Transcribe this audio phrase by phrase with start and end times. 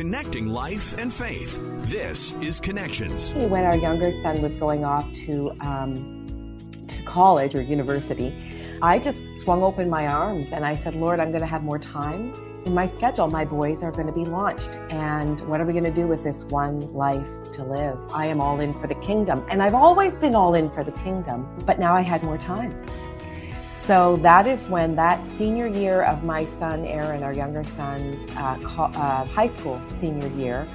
[0.00, 1.58] connecting life and faith.
[1.82, 3.34] This is Connections.
[3.34, 6.56] When our younger son was going off to um,
[6.88, 8.34] to college or university,
[8.80, 11.78] I just swung open my arms and I said, Lord, I'm going to have more
[11.78, 12.32] time
[12.64, 13.28] in my schedule.
[13.28, 14.76] My boys are going to be launched.
[14.88, 17.98] And what are we going to do with this one life to live?
[18.14, 19.44] I am all in for the kingdom.
[19.50, 22.72] And I've always been all in for the kingdom, but now I had more time.
[23.90, 28.56] So that is when that senior year of my son Aaron, our younger son's uh,
[28.78, 30.68] uh, high school senior year,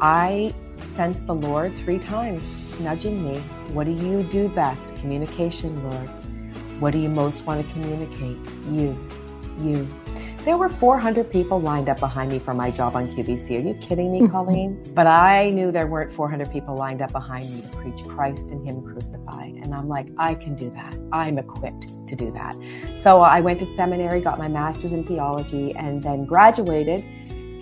[0.00, 0.52] I
[0.96, 2.48] sensed the Lord three times
[2.80, 3.38] nudging me.
[3.74, 4.92] What do you do best?
[4.96, 6.08] Communication, Lord.
[6.80, 8.38] What do you most want to communicate?
[8.72, 8.98] You,
[9.60, 9.88] you.
[10.44, 13.58] There were 400 people lined up behind me for my job on QVC.
[13.58, 14.32] Are you kidding me, mm-hmm.
[14.32, 14.82] Colleen?
[14.94, 18.66] but I knew there weren't 400 people lined up behind me to preach Christ and
[18.66, 19.54] Him crucified.
[19.54, 20.96] And I'm like, I can do that.
[21.12, 22.56] I'm equipped to do that.
[22.94, 27.04] So I went to seminary, got my master's in theology, and then graduated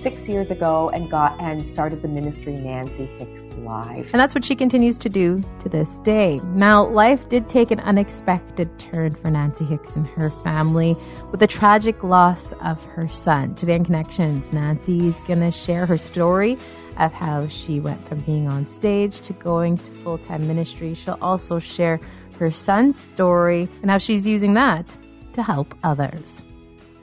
[0.06, 4.09] six years ago and got and started the ministry Nancy Hicks Live.
[4.12, 6.39] And that's what she continues to do to this day.
[6.55, 10.94] Now, life did take an unexpected turn for Nancy Hicks and her family
[11.33, 13.56] with the tragic loss of her son.
[13.56, 16.56] Today in Connections, Nancy's going to share her story
[16.98, 20.94] of how she went from being on stage to going to full time ministry.
[20.94, 21.98] She'll also share
[22.38, 24.97] her son's story and how she's using that
[25.33, 26.44] to help others.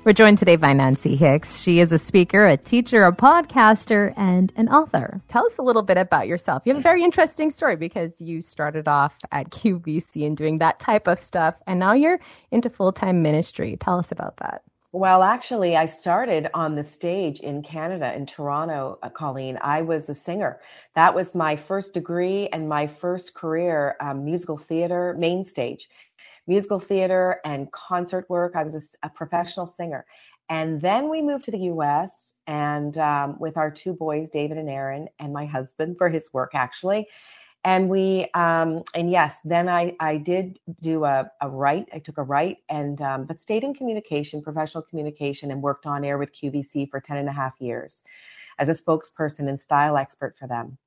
[0.06, 1.62] We're joined today by Nancy Hicks.
[1.62, 5.22] She is a speaker, a teacher, a podcaster, and an author.
[5.30, 6.64] Tell us a little bit about yourself.
[6.66, 10.82] You have a very interesting story because you started off at QVC and doing that
[10.82, 12.20] type of stuff, and now you're
[12.52, 13.78] into full time ministry.
[13.80, 14.64] Tell us about that.
[14.92, 19.58] Well, actually, I started on the stage in Canada, in Toronto, uh, Colleen.
[19.62, 20.60] I was a singer.
[20.96, 25.90] That was my first degree and my first career, um, musical theater, main stage
[26.48, 28.56] musical theater and concert work.
[28.56, 30.06] I was a, a professional singer.
[30.50, 34.70] And then we moved to the US and um, with our two boys, David and
[34.70, 37.08] Aaron, and my husband for his work, actually.
[37.66, 41.88] And we, um, and yes, then I, I did do a, a right.
[41.94, 46.04] I took a right and, um, but stayed in communication, professional communication, and worked on
[46.04, 48.04] air with QVC for 10 and a half years
[48.60, 50.78] as a spokesperson and style expert for them.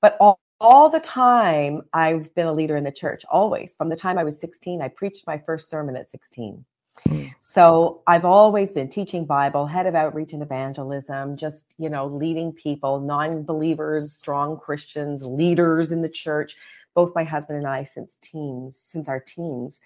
[0.00, 3.74] But all, all the time I've been a leader in the church, always.
[3.74, 6.64] From the time I was 16, I preached my first sermon at 16.
[7.06, 7.26] Hmm.
[7.40, 12.52] So I've always been teaching Bible, head of outreach and evangelism, just, you know, leading
[12.52, 16.56] people, non-believers, strong Christians, leaders in the church,
[16.94, 19.78] both my husband and I since teens, since our teens.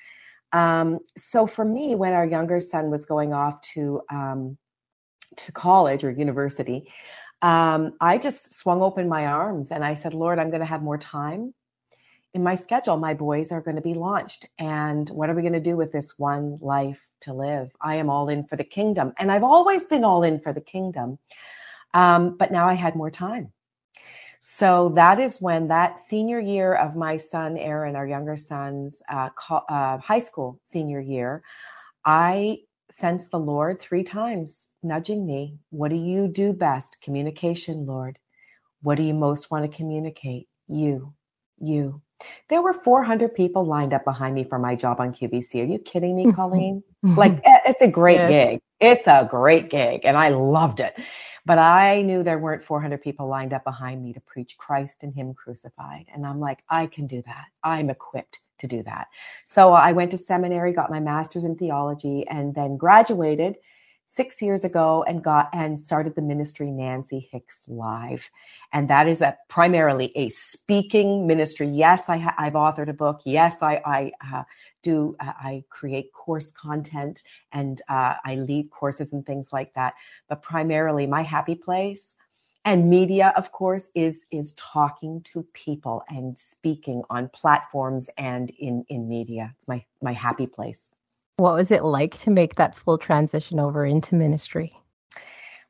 [0.53, 4.57] Um, so for me, when our younger son was going off to, um,
[5.37, 6.93] to college or university,
[7.43, 10.83] um, I just swung open my arms and I said, Lord, I'm going to have
[10.83, 11.55] more time
[12.35, 12.97] in my schedule.
[12.97, 14.47] My boys are going to be launched.
[14.59, 17.71] And what are we going to do with this one life to live?
[17.81, 19.13] I am all in for the kingdom.
[19.19, 21.19] And I've always been all in for the kingdom.
[21.95, 23.53] Um, but now I had more time.
[24.39, 29.31] So that is when that senior year of my son, Aaron, our younger son's uh,
[29.31, 31.43] co- uh, high school senior year,
[32.05, 35.59] I sensed the Lord three times nudging me.
[35.71, 37.01] What do you do best?
[37.03, 38.19] Communication, Lord.
[38.83, 40.49] What do you most want to communicate?
[40.69, 41.15] You,
[41.59, 42.03] you.
[42.49, 45.63] There were 400 people lined up behind me for my job on QVC.
[45.63, 46.83] Are you kidding me, Colleen?
[47.03, 48.31] like, eh, it's a great yes.
[48.31, 48.61] gig.
[48.81, 50.99] It's a great gig, and I loved it.
[51.47, 55.15] But I knew there weren't 400 people lined up behind me to preach Christ and
[55.15, 56.07] Him crucified.
[56.13, 57.47] And I'm like, I can do that.
[57.65, 59.09] I'm equipped to do that.
[59.45, 63.57] So I went to seminary, got my master's in theology, and then graduated
[64.07, 68.29] six years ago and got and started the ministry Nancy Hicks Live,
[68.73, 71.69] and that is a primarily a speaking ministry.
[71.69, 73.21] Yes, I ha- I've authored a book.
[73.25, 74.43] Yes, I I uh,
[74.83, 77.23] do uh, I create course content
[77.53, 79.95] and uh, I lead courses and things like that.
[80.29, 82.17] But primarily, my happy place
[82.65, 88.85] and media of course is is talking to people and speaking on platforms and in
[88.89, 89.55] in media.
[89.57, 90.91] It's my my happy place.
[91.39, 94.77] What was it like to make that full transition over into ministry?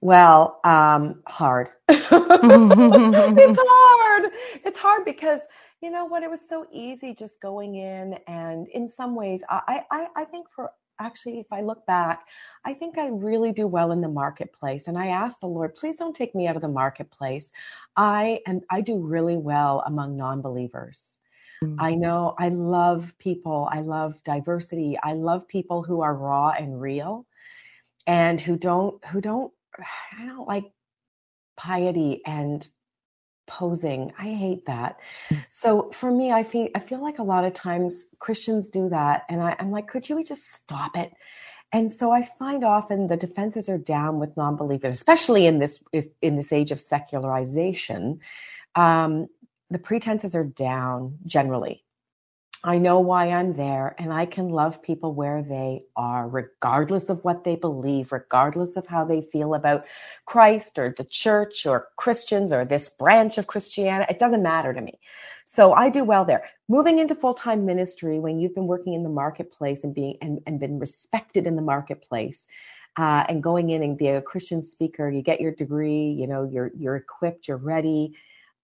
[0.00, 1.68] Well um hard.
[1.88, 4.32] It's hard.
[4.64, 5.46] It's hard because
[5.81, 6.22] you know what?
[6.22, 10.48] It was so easy just going in and in some ways i i i think
[10.50, 10.70] for
[11.00, 12.29] actually, if I look back,
[12.64, 14.87] I think I really do well in the marketplace.
[14.87, 17.52] And I ask the Lord, please don't take me out of the marketplace.
[17.97, 21.19] I am, I do really well among non believers.
[21.64, 21.81] Mm-hmm.
[21.81, 23.69] I know I love people.
[23.70, 24.99] I love diversity.
[25.02, 27.26] I love people who are raw and real
[28.06, 29.53] and who don't, who don't,
[30.19, 30.70] I don't like
[31.56, 32.67] piety and
[33.50, 34.12] posing.
[34.17, 35.00] I hate that.
[35.49, 39.25] So for me, I feel I feel like a lot of times Christians do that,
[39.29, 41.12] and I, I'm like, could you just stop it?
[41.73, 45.82] And so I find often the defenses are down with non-believers, especially in this
[46.23, 48.20] in this age of secularization.
[48.76, 49.26] Um,
[49.69, 51.85] the pretenses are down generally.
[52.62, 57.24] I know why I'm there, and I can love people where they are, regardless of
[57.24, 59.86] what they believe, regardless of how they feel about
[60.26, 64.12] Christ or the church or Christians or this branch of Christianity.
[64.12, 65.00] It doesn't matter to me.
[65.46, 66.44] So I do well there.
[66.68, 70.40] Moving into full time ministry when you've been working in the marketplace and being and,
[70.46, 72.46] and been respected in the marketplace.
[72.96, 76.42] Uh, and going in and be a Christian speaker, you get your degree, you know,
[76.44, 78.16] you're you're equipped, you're ready,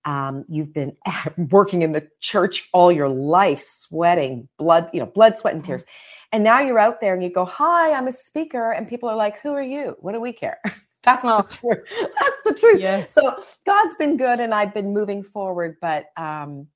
[0.07, 0.97] um, you've been
[1.51, 5.85] working in the church all your life, sweating blood, you know, blood, sweat, and tears.
[6.33, 8.73] And now you're out there and you go, Hi, I'm a speaker.
[8.73, 9.97] And people are like, Who are you?
[10.01, 10.61] What do we care?
[11.03, 11.43] That's oh.
[11.43, 11.89] the truth.
[11.91, 12.81] That's the truth.
[12.81, 13.07] Yeah.
[13.07, 16.67] So God's been good and I've been moving forward, but um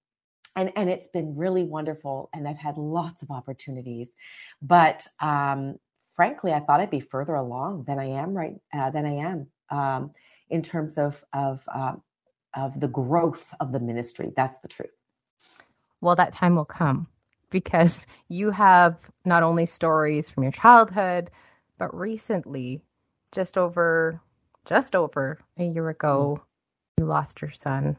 [0.56, 4.14] and and it's been really wonderful and I've had lots of opportunities.
[4.62, 5.78] But um
[6.14, 9.46] frankly, I thought I'd be further along than I am right uh, than I am
[9.70, 10.12] um
[10.48, 12.02] in terms of of um,
[12.54, 14.32] of the growth of the ministry.
[14.36, 14.90] That's the truth.
[16.00, 17.06] Well, that time will come
[17.50, 21.30] because you have not only stories from your childhood,
[21.78, 22.80] but recently,
[23.32, 24.20] just over
[24.66, 26.44] just over a year ago, mm.
[26.98, 27.96] you lost your son.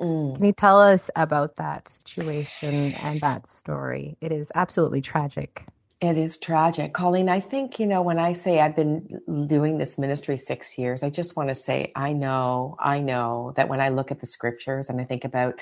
[0.00, 0.36] Mm.
[0.36, 4.16] Can you tell us about that situation and that story?
[4.20, 5.64] It is absolutely tragic.
[6.00, 6.94] It is tragic.
[6.94, 11.02] Colleen, I think, you know, when I say I've been doing this ministry six years,
[11.02, 14.26] I just want to say, I know, I know that when I look at the
[14.26, 15.60] scriptures and I think about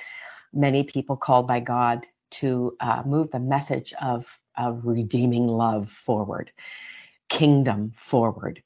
[0.53, 6.53] many people called by God to uh, move the message of, of redeeming love forward,
[7.31, 8.63] kingdom forward,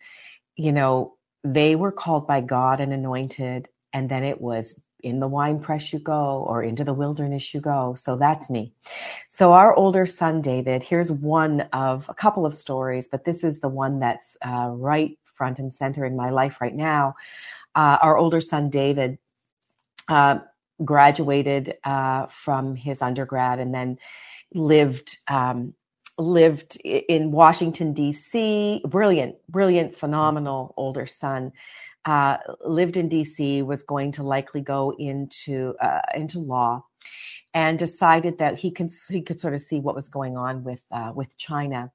[0.56, 5.28] you know, they were called by God and anointed, and then it was in the
[5.28, 7.94] wine press you go or into the wilderness you go.
[7.94, 8.72] So that's me.
[9.28, 13.60] So our older son, David, here's one of a couple of stories, but this is
[13.60, 17.14] the one that's uh, right front and center in my life right now.
[17.75, 19.19] Uh, our older son, David,
[20.08, 20.38] uh,
[20.84, 23.99] graduated uh, from his undergrad and then
[24.54, 25.75] lived um,
[26.19, 28.82] lived in Washington D.C.
[28.87, 31.52] Brilliant, brilliant, phenomenal older son
[32.04, 36.84] uh, lived in D.C., was going to likely go into uh, into law,
[37.54, 40.82] and decided that he could he could sort of see what was going on with
[40.90, 41.90] uh, with China.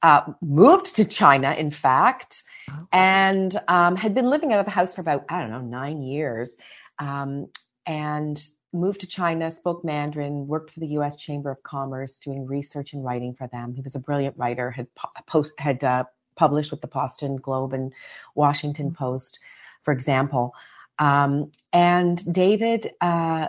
[0.00, 2.44] Uh, moved to China, in fact,
[2.92, 6.02] and um, had been living out of the house for about I don't know nine
[6.02, 6.56] years,
[7.00, 7.48] um,
[7.86, 8.40] and
[8.72, 11.16] moved to China, spoke Mandarin, worked for the U.S.
[11.16, 13.74] Chamber of Commerce, doing research and writing for them.
[13.74, 14.86] He was a brilliant writer, had
[15.26, 16.04] post had uh,
[16.38, 17.92] published with the Boston Globe and
[18.34, 19.04] Washington mm-hmm.
[19.04, 19.40] Post,
[19.82, 20.54] for example.
[20.98, 23.48] Um, and David uh,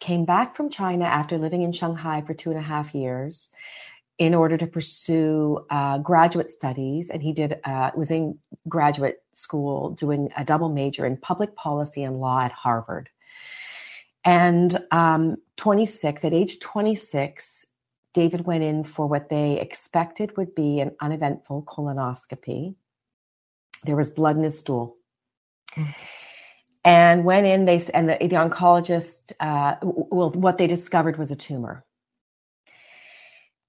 [0.00, 3.52] came back from China after living in Shanghai for two and a half years
[4.18, 7.10] in order to pursue uh, graduate studies.
[7.10, 8.38] And he did uh, was in
[8.68, 13.08] graduate school doing a double major in public policy and law at Harvard.
[14.24, 17.66] And um, 26, at age 26,
[18.14, 22.76] David went in for what they expected would be an uneventful colonoscopy.
[23.82, 24.96] There was blood in his stool.
[26.84, 31.36] And went in, they and the, the oncologist, uh, well, what they discovered was a
[31.36, 31.84] tumor.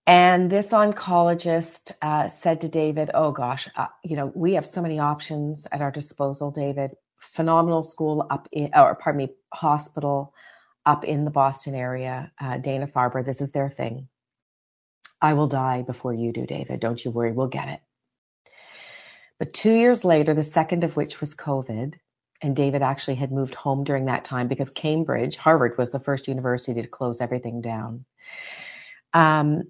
[0.06, 4.82] And this oncologist uh, said to David, "Oh gosh, uh, you know, we have so
[4.82, 6.92] many options at our disposal, David.
[7.18, 10.34] Phenomenal school up in, or pardon me, hospital
[10.86, 13.26] up in the Boston area, uh, Dana Farber.
[13.26, 14.08] This is their thing.
[15.22, 16.80] I will die before you do, David.
[16.80, 17.82] Don't you worry, we'll get it.
[19.40, 21.96] But two years later, the second of which was COVID,
[22.42, 26.28] and David actually had moved home during that time because Cambridge, Harvard, was the first
[26.28, 28.06] university to close everything down.
[29.14, 29.64] Um,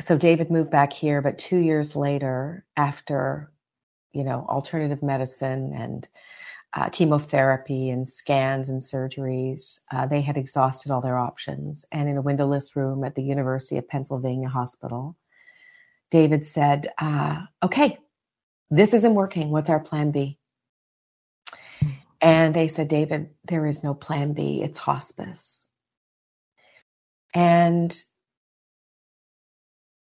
[0.00, 3.52] so David moved back here, but two years later, after
[4.12, 6.08] you know alternative medicine and
[6.72, 9.80] uh, chemotherapy and scans and surgeries.
[9.92, 11.84] Uh, they had exhausted all their options.
[11.90, 15.16] And in a windowless room at the University of Pennsylvania Hospital,
[16.10, 17.98] David said, uh, Okay,
[18.70, 19.50] this isn't working.
[19.50, 20.38] What's our plan B?
[22.20, 24.62] And they said, David, there is no plan B.
[24.62, 25.64] It's hospice.
[27.34, 27.96] And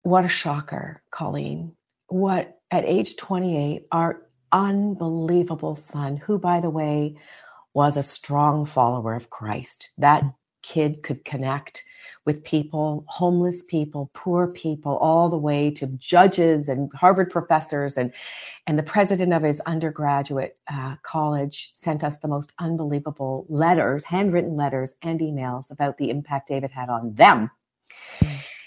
[0.03, 1.73] what a shocker, Colleen.
[2.09, 4.23] What at age 28, our
[4.57, 7.17] unbelievable son, who, by the way,
[7.75, 9.91] was a strong follower of Christ.
[9.99, 10.25] That
[10.63, 11.85] kid could connect
[12.25, 17.97] with people, homeless people, poor people, all the way to judges and Harvard professors.
[17.97, 18.13] And,
[18.67, 24.57] and the president of his undergraduate uh, college sent us the most unbelievable letters, handwritten
[24.57, 27.51] letters and emails about the impact David had on them.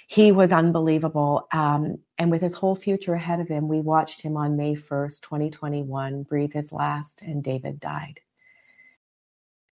[0.07, 1.47] He was unbelievable.
[1.51, 5.21] Um, And with his whole future ahead of him, we watched him on May 1st,
[5.21, 8.19] 2021, breathe his last, and David died.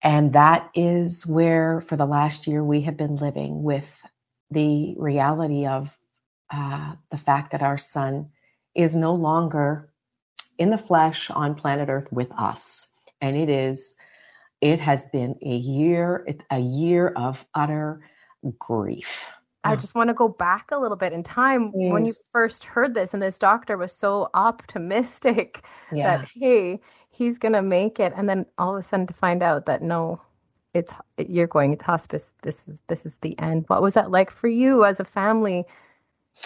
[0.01, 4.01] And that is where, for the last year, we have been living with
[4.50, 5.96] the reality of
[6.50, 8.30] uh, the fact that our son
[8.74, 9.89] is no longer
[10.58, 12.94] in the flesh on planet Earth with us.
[13.20, 13.96] And it is,
[14.62, 18.01] it has been a year, a year of utter
[18.58, 19.30] grief.
[19.72, 21.92] I just want to go back a little bit in time yes.
[21.92, 26.18] when you first heard this, and this doctor was so optimistic yeah.
[26.18, 29.66] that hey, he's gonna make it, and then all of a sudden to find out
[29.66, 30.22] that no,
[30.74, 32.32] it's you're going to hospice.
[32.42, 33.66] This is this is the end.
[33.68, 35.66] What was that like for you as a family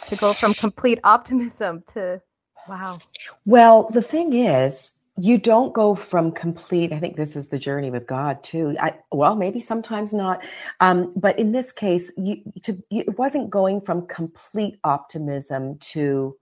[0.08, 2.22] to go from complete optimism to
[2.68, 3.00] wow?
[3.46, 7.92] Well, the thing is, you don't go from complete i think this is the journey
[7.92, 8.76] with god too.
[8.80, 10.44] I, well maybe sometimes not.
[10.80, 16.38] Um, but in this case you, to, you, it wasn't going from complete optimism to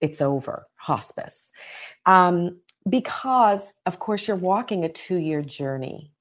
[0.00, 1.52] it's over hospice.
[2.06, 6.12] Um, because of course you're walking a two year journey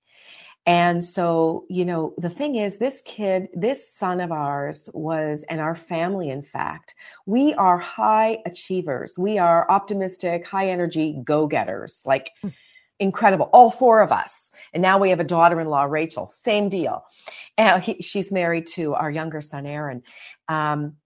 [0.65, 5.59] and so, you know, the thing is, this kid, this son of ours was, and
[5.59, 6.93] our family, in fact,
[7.25, 9.17] we are high achievers.
[9.17, 12.49] We are optimistic, high energy go getters, like hmm.
[12.99, 13.49] incredible.
[13.51, 14.51] All four of us.
[14.73, 17.03] And now we have a daughter in law, Rachel, same deal.
[17.57, 20.03] And he, she's married to our younger son, Aaron.
[20.47, 20.97] Um,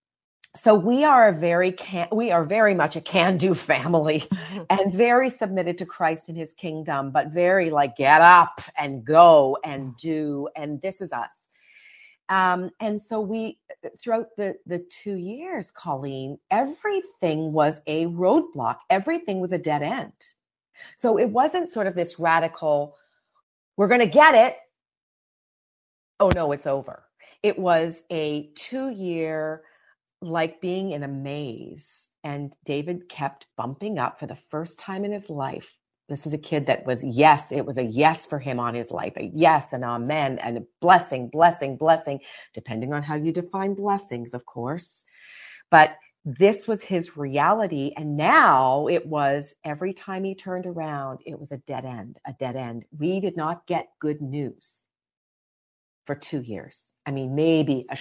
[0.55, 4.25] so we are a very can we are very much a can-do family
[4.69, 9.57] and very submitted to Christ and his kingdom, but very like get up and go
[9.63, 10.50] and do.
[10.55, 11.50] And this is us.
[12.29, 13.60] Um, and so we
[14.01, 18.79] throughout the the two years, Colleen, everything was a roadblock.
[18.89, 20.13] Everything was a dead end.
[20.98, 22.98] So it wasn't sort of this radical,
[23.77, 24.57] we're gonna get it.
[26.19, 27.03] Oh no, it's over.
[27.43, 29.63] It was a two-year
[30.24, 32.08] like being in a maze.
[32.24, 35.77] And David kept bumping up for the first time in his life.
[36.10, 38.92] This is a kid that was, yes, it was a yes for him on his
[38.92, 42.20] life, a yes, an amen, and a blessing, blessing, blessing,
[42.53, 45.06] depending on how you define blessings, of course.
[45.72, 47.94] But this was his reality.
[47.98, 52.34] And now it was every time he turned around, it was a dead end, a
[52.34, 52.86] dead end.
[52.98, 54.86] We did not get good news
[56.05, 56.93] for two years.
[57.05, 57.98] I mean, maybe a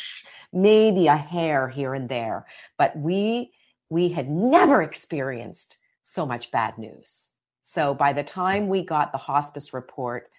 [0.52, 2.46] maybe a hair here and there,
[2.78, 3.52] but we
[3.90, 7.32] we had never experienced so much bad news.
[7.60, 10.30] So by the time we got the hospice report,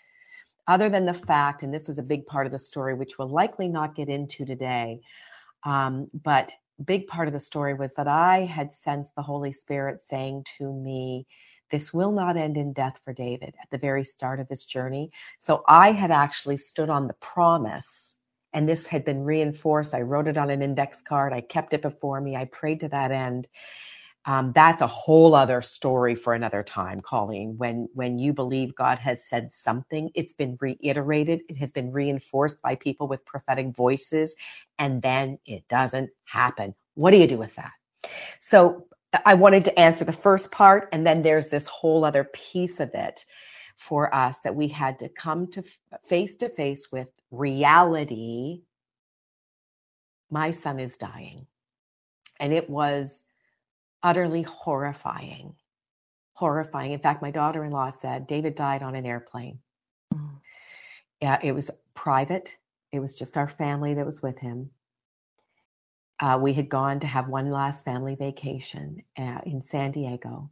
[0.68, 3.30] other than the fact, and this was a big part of the story, which we'll
[3.30, 5.02] likely not get into today,
[5.64, 6.54] um, but
[6.84, 10.72] big part of the story was that I had sensed the Holy Spirit saying to
[10.72, 11.28] me,
[11.72, 15.12] this will not end in death for David at the very start of this journey.
[15.40, 18.16] So I had actually stood on the promise,
[18.54, 19.94] and this had been reinforced.
[19.94, 22.90] I wrote it on an index card, I kept it before me, I prayed to
[22.90, 23.48] that end.
[24.26, 27.56] Um, that's a whole other story for another time, Colleen.
[27.58, 32.62] When when you believe God has said something, it's been reiterated, it has been reinforced
[32.62, 34.36] by people with prophetic voices,
[34.80, 36.74] and then it doesn't happen.
[36.96, 37.72] What do you do with that?
[38.40, 38.88] So
[39.26, 42.94] I wanted to answer the first part, and then there's this whole other piece of
[42.94, 43.26] it
[43.78, 45.64] for us that we had to come to
[46.04, 48.62] face to face with reality.
[50.32, 51.46] My son is dying.
[52.40, 53.26] And it was
[54.02, 55.56] utterly horrifying.
[56.34, 56.92] Horrifying.
[56.92, 59.60] In fact, my daughter in law said David died on an airplane.
[60.14, 60.40] Mm.
[61.22, 62.58] Yeah, it was private.
[62.92, 64.72] It was just our family that was with him.
[66.20, 70.50] Uh, we had gone to have one last family vacation uh, in San Diego.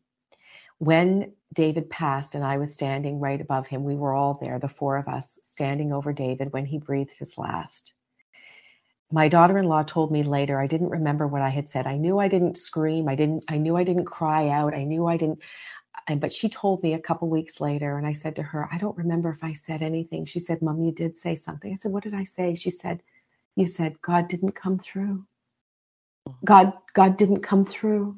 [0.79, 4.67] When David passed and I was standing right above him, we were all there, the
[4.67, 7.93] four of us, standing over David when he breathed his last.
[9.11, 11.85] My daughter-in-law told me later, I didn't remember what I had said.
[11.85, 13.07] I knew I didn't scream.
[13.07, 14.73] I didn't, I knew I didn't cry out.
[14.73, 15.39] I knew I didn't,
[16.07, 18.77] and, but she told me a couple weeks later and I said to her, I
[18.77, 20.25] don't remember if I said anything.
[20.25, 21.71] She said, Mom, you did say something.
[21.71, 22.55] I said, what did I say?
[22.55, 23.03] She said,
[23.55, 25.25] you said God didn't come through.
[26.45, 28.17] God, God didn't come through.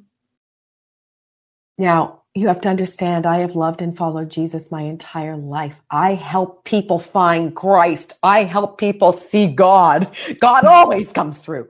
[1.78, 5.76] Now, you have to understand, I have loved and followed Jesus my entire life.
[5.90, 8.18] I help people find Christ.
[8.24, 10.16] I help people see God.
[10.40, 11.68] God always comes through.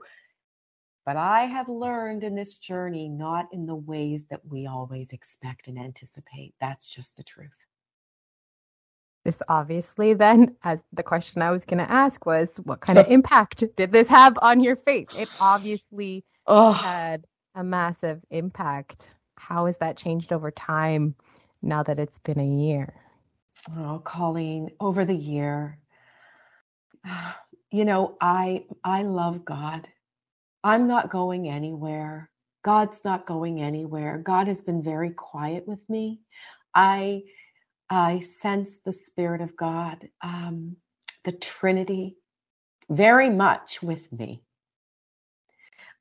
[1.04, 5.68] But I have learned in this journey, not in the ways that we always expect
[5.68, 6.54] and anticipate.
[6.60, 7.66] That's just the truth.
[9.24, 13.08] This obviously, then, as the question I was going to ask was, what kind of
[13.08, 15.18] impact did this have on your faith?
[15.18, 16.72] It obviously oh.
[16.72, 19.16] had a massive impact.
[19.36, 21.14] How has that changed over time
[21.62, 22.94] now that it's been a year?
[23.78, 25.78] Oh, Colleen, over the year,
[27.70, 29.88] you know, I I love God.
[30.62, 32.30] I'm not going anywhere.
[32.62, 34.18] God's not going anywhere.
[34.18, 36.20] God has been very quiet with me.
[36.74, 37.24] I
[37.94, 40.76] I sense the Spirit of God, um,
[41.22, 42.16] the Trinity,
[42.90, 44.42] very much with me.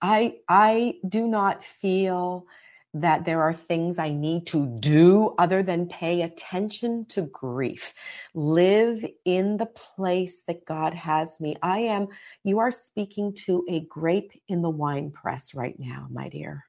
[0.01, 2.47] I I do not feel
[2.95, 7.93] that there are things I need to do other than pay attention to grief.
[8.33, 11.57] Live in the place that God has me.
[11.61, 12.07] I am,
[12.43, 16.65] you are speaking to a grape in the wine press right now, my dear.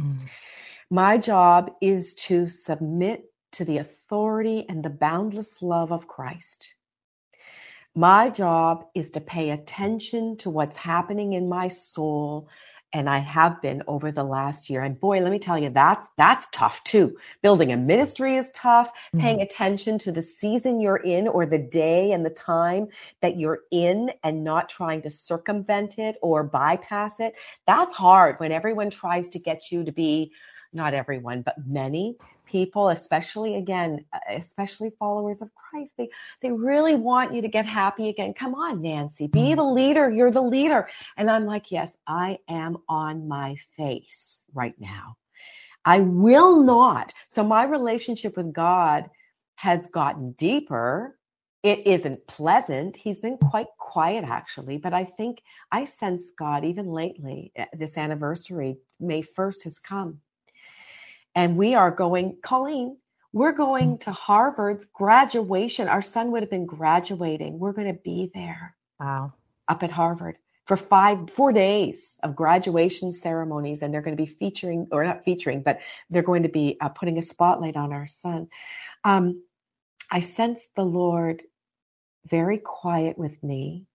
[0.00, 0.18] Mm.
[0.90, 6.74] My job is to submit to the authority and the boundless love of Christ.
[7.94, 12.48] My job is to pay attention to what's happening in my soul
[12.92, 14.82] and I have been over the last year.
[14.82, 17.18] And boy, let me tell you, that's that's tough too.
[17.42, 18.88] Building a ministry is tough.
[18.88, 19.20] Mm-hmm.
[19.20, 22.88] Paying attention to the season you're in or the day and the time
[23.20, 27.34] that you're in and not trying to circumvent it or bypass it.
[27.66, 30.32] That's hard when everyone tries to get you to be
[30.72, 36.08] not everyone, but many people, especially again, especially followers of Christ, they
[36.40, 38.34] they really want you to get happy again.
[38.34, 39.56] Come on, Nancy, be mm.
[39.56, 40.10] the leader.
[40.10, 40.88] You're the leader.
[41.16, 45.16] And I'm like, yes, I am on my face right now.
[45.84, 47.12] I will not.
[47.28, 49.08] So my relationship with God
[49.56, 51.18] has gotten deeper.
[51.62, 52.96] It isn't pleasant.
[52.96, 57.52] He's been quite quiet actually, but I think I sense God even lately.
[57.56, 60.20] Eh, this anniversary, May 1st has come
[61.34, 62.96] and we are going, Colleen,
[63.32, 65.88] we're going to Harvard's graduation.
[65.88, 67.58] Our son would have been graduating.
[67.58, 68.74] We're going to be there.
[68.98, 69.34] Wow.
[69.68, 73.82] Up at Harvard for five, four days of graduation ceremonies.
[73.82, 75.80] And they're going to be featuring, or not featuring, but
[76.10, 78.48] they're going to be uh, putting a spotlight on our son.
[79.04, 79.42] Um,
[80.10, 81.42] I sense the Lord
[82.28, 83.86] very quiet with me.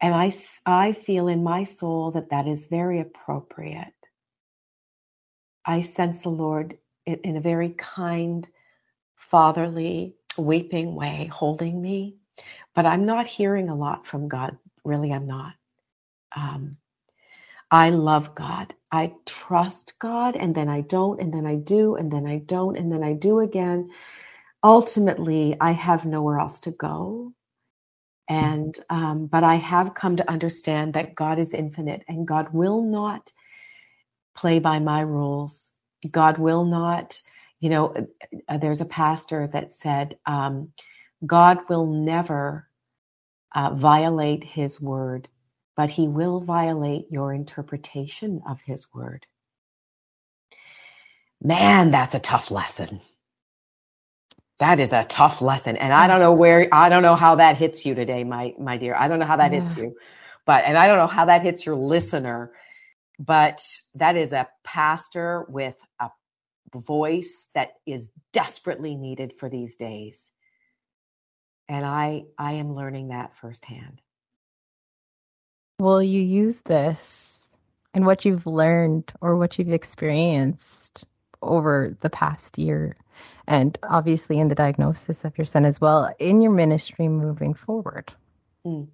[0.00, 0.32] And I,
[0.66, 3.94] I feel in my soul that that is very appropriate.
[5.66, 8.48] I sense the Lord in, in a very kind,
[9.16, 12.16] fatherly, weeping way holding me.
[12.74, 14.58] But I'm not hearing a lot from God.
[14.84, 15.54] Really, I'm not.
[16.36, 16.78] Um,
[17.70, 18.74] I love God.
[18.92, 22.76] I trust God, and then I don't, and then I do, and then I don't,
[22.78, 23.90] and then I do again.
[24.64, 27.32] Ultimately, I have nowhere else to go.
[28.28, 32.82] And, um, but I have come to understand that God is infinite and God will
[32.82, 33.32] not
[34.34, 35.70] play by my rules.
[36.10, 37.20] God will not,
[37.60, 37.94] you know,
[38.48, 40.72] uh, there's a pastor that said, um,
[41.24, 42.68] God will never
[43.54, 45.28] uh, violate his word,
[45.76, 49.26] but he will violate your interpretation of his word.
[51.40, 53.00] Man, that's a tough lesson.
[54.58, 55.76] That is a tough lesson.
[55.76, 58.76] And I don't know where, I don't know how that hits you today, my, my
[58.76, 58.94] dear.
[58.94, 59.60] I don't know how that yeah.
[59.60, 59.96] hits you,
[60.46, 62.52] but, and I don't know how that hits your listener
[63.18, 63.62] but
[63.94, 66.10] that is a pastor with a
[66.74, 70.32] voice that is desperately needed for these days.
[71.68, 74.00] And i i am learning that firsthand.
[75.78, 77.38] Will you use this
[77.94, 81.06] and what you've learned or what you've experienced
[81.42, 82.96] over the past year
[83.46, 88.12] and obviously in the diagnosis of your son as well in your ministry moving forward.
[88.66, 88.88] Mm.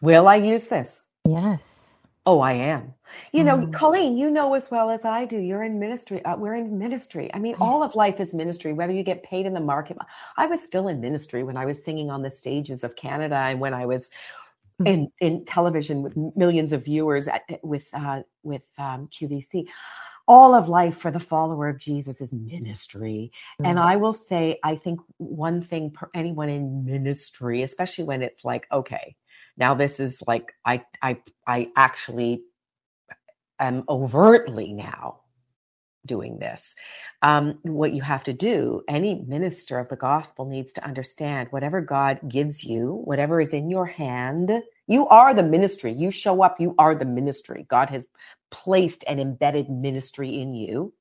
[0.00, 1.04] will i use this?
[1.24, 1.85] Yes
[2.26, 2.92] Oh, I am.
[3.32, 3.72] You know, mm.
[3.72, 5.38] Colleen, you know as well as I do.
[5.38, 6.24] You're in ministry.
[6.24, 7.30] Uh, we're in ministry.
[7.32, 9.96] I mean, all of life is ministry, whether you get paid in the market.
[10.36, 13.60] I was still in ministry when I was singing on the stages of Canada and
[13.60, 14.10] when I was
[14.82, 14.88] mm.
[14.88, 19.68] in, in television with millions of viewers at, with uh, with um, QVC.
[20.28, 23.30] All of life for the follower of Jesus is ministry.
[23.62, 23.68] Mm.
[23.68, 28.44] And I will say, I think one thing for anyone in ministry, especially when it's
[28.44, 29.14] like, okay,
[29.56, 32.42] now this is like I I I actually
[33.60, 35.20] am overtly now
[36.06, 36.76] doing this.
[37.22, 41.80] Um, what you have to do, any minister of the gospel needs to understand whatever
[41.80, 44.52] God gives you, whatever is in your hand,
[44.86, 45.92] you are the ministry.
[45.92, 47.66] You show up, you are the ministry.
[47.68, 48.06] God has
[48.50, 50.94] placed an embedded ministry in you.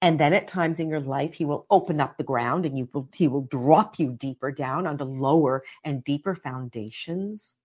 [0.00, 2.88] And then at times in your life, he will open up the ground and you
[2.94, 7.57] will, he will drop you deeper down onto lower and deeper foundations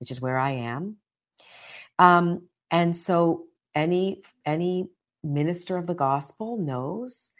[0.00, 0.96] which is where I am.
[1.98, 4.88] Um, and so any any
[5.22, 7.30] minister of the gospel knows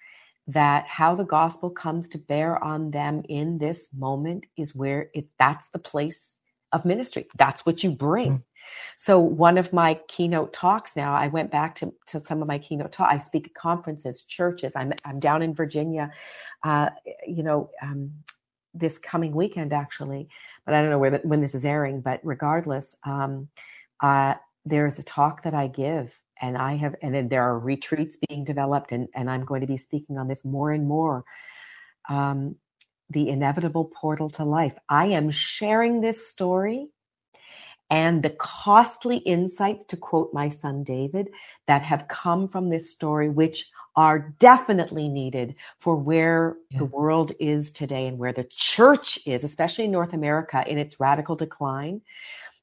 [0.46, 5.26] that how the gospel comes to bear on them in this moment is where it
[5.38, 6.36] that's the place
[6.72, 7.26] of ministry.
[7.36, 8.38] That's what you bring.
[8.38, 8.44] Mm.
[8.96, 12.58] So one of my keynote talks now, I went back to, to some of my
[12.58, 13.08] keynote talk.
[13.10, 14.74] I speak at conferences, churches.
[14.76, 16.12] I'm I'm down in Virginia,
[16.64, 16.90] uh,
[17.26, 18.12] you know, um,
[18.74, 20.28] this coming weekend actually,
[20.64, 22.00] but I don't know where when this is airing.
[22.00, 23.48] But regardless, um,
[24.00, 28.16] uh, there's a talk that I give and I have, and then there are retreats
[28.28, 31.24] being developed and, and I'm going to be speaking on this more and more.
[32.08, 32.56] Um,
[33.10, 34.78] the inevitable portal to life.
[34.88, 36.88] I am sharing this story
[37.90, 41.28] and the costly insights, to quote my son David,
[41.66, 46.78] that have come from this story, which are definitely needed for where yeah.
[46.78, 51.00] the world is today and where the church is, especially in North America in its
[51.00, 52.00] radical decline.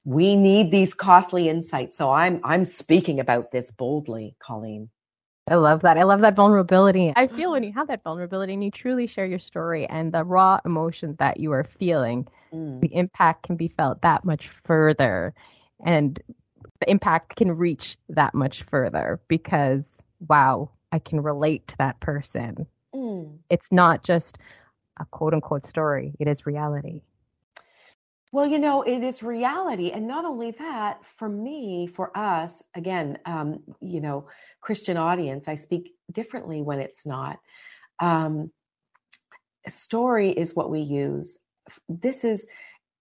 [0.05, 1.97] We need these costly insights.
[1.97, 4.89] So I'm I'm speaking about this boldly, Colleen.
[5.49, 5.97] I love that.
[5.97, 7.13] I love that vulnerability.
[7.15, 10.23] I feel when you have that vulnerability and you truly share your story and the
[10.23, 12.81] raw emotions that you are feeling, mm.
[12.81, 15.33] the impact can be felt that much further.
[15.85, 16.19] And
[16.81, 19.85] the impact can reach that much further because,
[20.27, 22.67] wow, I can relate to that person.
[22.93, 23.38] Mm.
[23.50, 24.38] It's not just
[25.00, 27.02] a quote unquote story, it is reality.
[28.32, 29.91] Well, you know, it is reality.
[29.91, 34.28] And not only that, for me, for us, again, um, you know,
[34.60, 37.39] Christian audience, I speak differently when it's not.
[38.00, 38.52] Um,
[39.67, 41.38] story is what we use.
[41.88, 42.47] This is,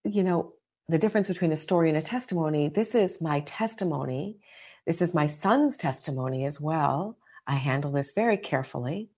[0.05, 0.53] you know,
[0.89, 2.69] the difference between a story and a testimony.
[2.69, 4.39] This is my testimony.
[4.87, 7.19] This is my son's testimony as well.
[7.47, 9.11] I handle this very carefully.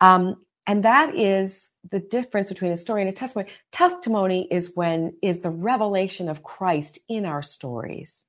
[0.00, 3.50] Um, and that is the difference between a story and a testimony.
[3.72, 8.24] Testimony is when is the revelation of Christ in our stories.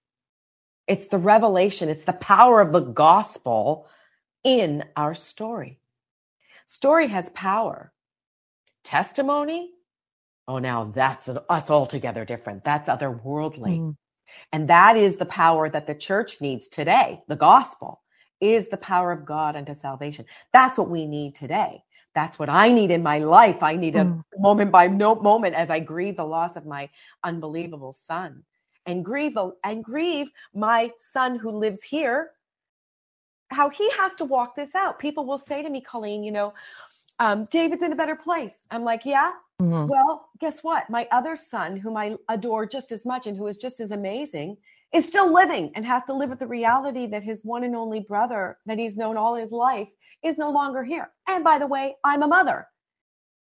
[0.87, 3.87] It's the revelation, it's the power of the gospel
[4.43, 5.79] in our story.
[6.65, 7.93] Story has power.
[8.83, 9.71] Testimony,
[10.47, 12.63] oh, now that's that's altogether different.
[12.63, 13.79] That's otherworldly.
[13.79, 13.95] Mm.
[14.51, 17.21] And that is the power that the church needs today.
[17.27, 18.01] The gospel
[18.41, 20.25] is the power of God unto salvation.
[20.51, 23.63] That's what we need today that's what I need in my life.
[23.63, 24.21] I need a mm.
[24.37, 26.89] moment by no moment as I grieve the loss of my
[27.23, 28.43] unbelievable son
[28.85, 32.31] and grieve and grieve my son who lives here.
[33.49, 34.99] How he has to walk this out.
[34.99, 36.53] People will say to me, Colleen, you know,
[37.19, 38.65] um, David's in a better place.
[38.71, 39.31] I'm like, yeah.
[39.61, 39.89] Mm-hmm.
[39.89, 40.89] Well, guess what?
[40.89, 44.57] My other son, whom I adore just as much and who is just as amazing,
[44.93, 48.01] is still living and has to live with the reality that his one and only
[48.01, 49.89] brother that he's known all his life
[50.23, 51.09] is no longer here.
[51.27, 52.67] And by the way, I'm a mother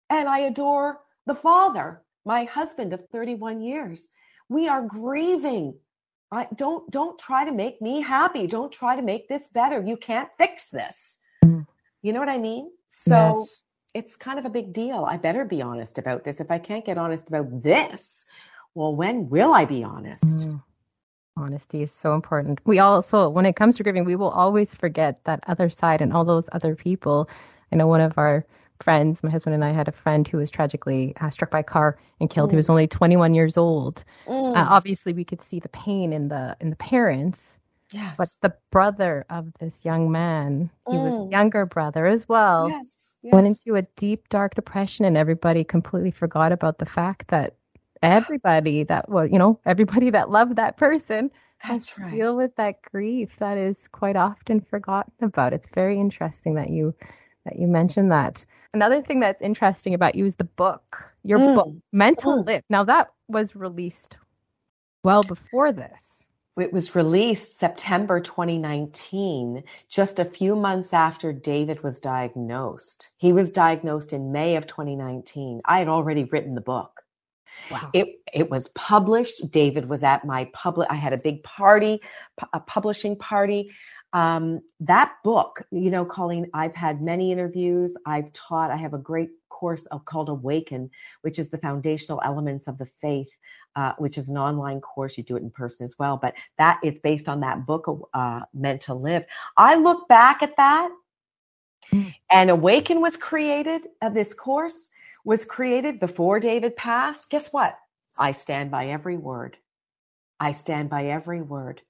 [0.10, 4.08] and I adore the father, my husband of 31 years.
[4.50, 5.76] We are grieving.
[6.32, 8.48] I don't don't try to make me happy.
[8.48, 9.82] Don't try to make this better.
[9.82, 11.20] You can't fix this.
[11.46, 11.66] Mm.
[12.02, 12.72] You know what I mean?
[12.90, 13.62] So yes.
[13.94, 15.06] it's kind of a big deal.
[15.06, 16.40] I better be honest about this.
[16.40, 18.26] If I can't get honest about this,
[18.76, 20.24] well, when will I be honest?
[20.24, 20.62] Mm.
[21.36, 22.60] Honesty is so important.
[22.66, 26.14] We also, when it comes to grieving, we will always forget that other side and
[26.14, 27.28] all those other people.
[27.72, 28.46] I know one of our
[28.80, 31.64] friends, my husband and I had a friend who was tragically uh, struck by a
[31.64, 32.50] car and killed.
[32.50, 32.54] Mm.
[32.54, 34.04] He was only 21 years old.
[34.28, 34.56] Mm.
[34.56, 37.60] Uh, obviously, we could see the pain in the in the parents.
[37.92, 38.16] Yes.
[38.18, 41.04] But the brother of this young man, he mm.
[41.04, 41.32] was a mm.
[41.32, 43.16] younger brother as well, yes.
[43.22, 43.34] Yes.
[43.34, 47.56] went into a deep, dark depression, and everybody completely forgot about the fact that
[48.04, 51.32] everybody that well, you know, everybody that loved that person
[51.68, 52.12] that's right.
[52.12, 55.54] Deal with that grief that is quite often forgotten about.
[55.54, 56.94] It's very interesting that you
[57.46, 58.46] that you mentioned that.
[58.74, 61.56] Another thing that's interesting about you is the book, your mm.
[61.56, 62.46] book, Meant to mm.
[62.46, 62.64] Live.
[62.70, 64.18] Now that was released
[65.04, 66.26] well before this.
[66.58, 73.10] It was released September 2019, just a few months after David was diagnosed.
[73.18, 75.62] He was diagnosed in May of 2019.
[75.66, 77.04] I had already written the book.
[77.72, 77.90] Wow.
[77.94, 79.52] It it was published.
[79.52, 80.88] David was at my public.
[80.90, 82.02] I had a big party,
[82.54, 83.72] a publishing party.
[84.14, 87.98] Um, that book, you know, Colleen, I've had many interviews.
[88.06, 88.70] I've taught.
[88.70, 90.90] I have a great course called Awaken,
[91.22, 93.30] which is the foundational elements of the faith,
[93.76, 95.18] uh, which is an online course.
[95.18, 98.42] You do it in person as well, but that it's based on that book, uh,
[98.54, 99.24] Meant to Live.
[99.58, 100.92] I look back at that,
[101.92, 102.14] mm.
[102.30, 103.88] and Awaken was created.
[104.02, 104.90] Uh, this course
[105.24, 107.78] was created before David passed, guess what?
[108.18, 109.58] I stand by every word.
[110.40, 111.82] I stand by every word.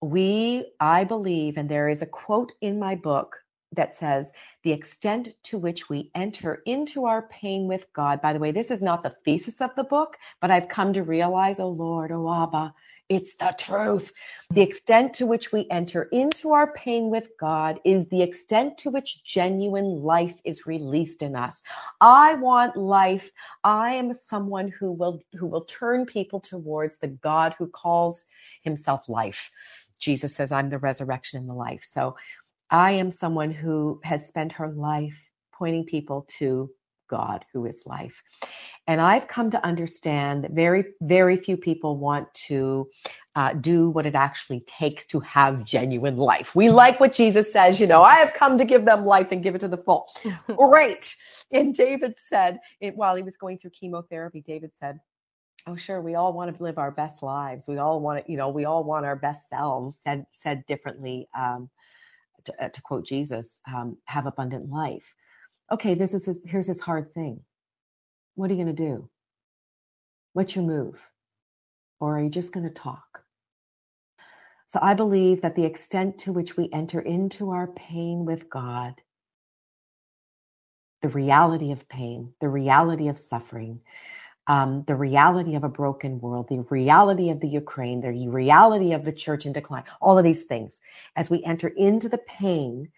[0.00, 3.36] We, I believe, and there is a quote in my book
[3.74, 4.32] that says,
[4.64, 8.20] the extent to which we enter into our pain with God.
[8.20, 11.02] By the way, this is not the thesis of the book, but I've come to
[11.02, 12.74] realize, oh Lord, oh Abba,
[13.12, 14.10] it's the truth.
[14.50, 18.90] The extent to which we enter into our pain with God is the extent to
[18.90, 21.62] which genuine life is released in us.
[22.00, 23.30] I want life.
[23.62, 28.24] I am someone who will who will turn people towards the God who calls
[28.62, 29.50] himself life.
[29.98, 31.84] Jesus says, I'm the resurrection and the life.
[31.84, 32.16] So
[32.70, 35.22] I am someone who has spent her life
[35.52, 36.70] pointing people to
[37.12, 38.22] God, who is life.
[38.86, 42.88] And I've come to understand that very, very few people want to
[43.36, 46.56] uh, do what it actually takes to have genuine life.
[46.56, 49.42] We like what Jesus says, you know, I have come to give them life and
[49.42, 50.08] give it to the full.
[50.56, 51.14] Great.
[51.52, 54.98] And David said, it, while he was going through chemotherapy, David said,
[55.68, 56.00] Oh, sure.
[56.00, 57.68] We all want to live our best lives.
[57.68, 60.00] We all want to, you know, we all want our best selves.
[60.02, 61.70] Said said differently, um,
[62.46, 65.14] to, uh, to, quote Jesus, um, have abundant life.
[65.72, 67.40] Okay, this is his, here's his hard thing.
[68.34, 69.08] What are you going to do?
[70.34, 71.00] What's your move?
[71.98, 73.24] Or are you just going to talk?
[74.66, 79.00] So I believe that the extent to which we enter into our pain with God,
[81.00, 83.80] the reality of pain, the reality of suffering,
[84.46, 89.04] um, the reality of a broken world, the reality of the Ukraine, the reality of
[89.04, 90.80] the church in decline, all of these things,
[91.16, 92.90] as we enter into the pain,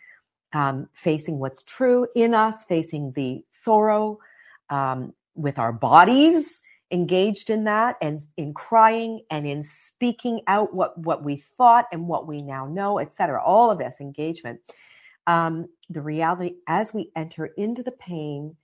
[0.54, 4.18] um, facing what's true in us, facing the sorrow
[4.70, 10.96] um, with our bodies, engaged in that and in crying and in speaking out what
[10.98, 14.60] what we thought and what we now know etc all of this engagement.
[15.26, 18.54] Um, the reality as we enter into the pain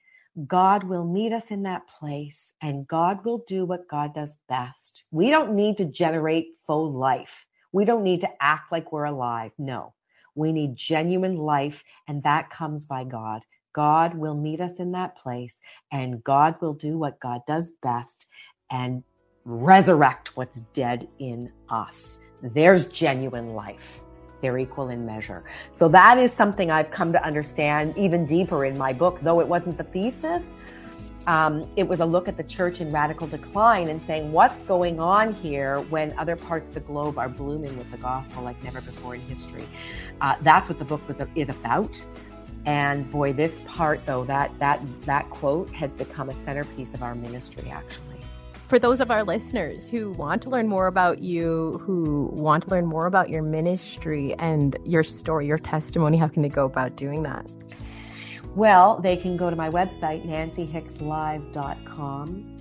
[0.46, 5.04] god will meet us in that place and god will do what god does best.
[5.10, 7.46] We don't need to generate faux life.
[7.72, 9.52] We don't need to act like we're alive.
[9.58, 9.94] No
[10.40, 15.16] we need genuine life and that comes by god God will meet us in that
[15.16, 15.60] place
[15.92, 18.26] and God will do what God does best
[18.70, 19.02] and
[19.44, 22.18] resurrect what's dead in us.
[22.42, 24.00] There's genuine life.
[24.42, 25.44] They're equal in measure.
[25.70, 29.46] So that is something I've come to understand even deeper in my book, though it
[29.46, 30.56] wasn't the thesis.
[31.26, 34.98] Um, it was a look at the church in radical decline and saying what's going
[34.98, 38.80] on here when other parts of the globe are blooming with the gospel like never
[38.80, 39.66] before in history.
[40.20, 42.04] Uh, that's what the book was is about.
[42.66, 47.14] And boy, this part though, that that that quote has become a centerpiece of our
[47.14, 48.20] ministry actually.
[48.68, 52.70] For those of our listeners who want to learn more about you, who want to
[52.70, 56.94] learn more about your ministry and your story, your testimony, how can they go about
[56.94, 57.50] doing that?
[58.56, 62.56] Well, they can go to my website, nancyhickslive.com.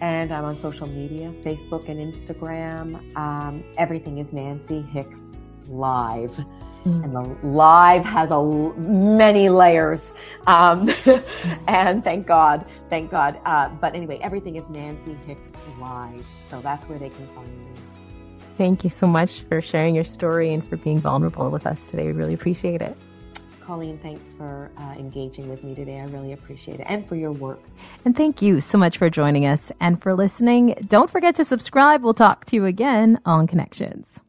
[0.00, 3.16] And I'm on social media, Facebook and Instagram.
[3.16, 5.28] Um, everything is Nancy Hicks
[5.68, 6.38] Live.
[6.84, 7.04] Mm.
[7.04, 8.40] And the live has a
[8.78, 10.14] many layers,
[10.46, 10.88] um,
[11.66, 13.40] and thank God, thank God.
[13.44, 15.50] Uh, but anyway, everything is Nancy Hicks
[15.80, 17.66] Live, so that's where they can find me.
[18.56, 22.06] Thank you so much for sharing your story and for being vulnerable with us today.
[22.06, 22.96] We really appreciate it.
[23.68, 26.00] Colleen, thanks for uh, engaging with me today.
[26.00, 27.60] I really appreciate it and for your work.
[28.06, 30.74] And thank you so much for joining us and for listening.
[30.88, 32.02] Don't forget to subscribe.
[32.02, 34.20] We'll talk to you again on Connections.